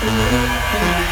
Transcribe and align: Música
Música 0.00 1.07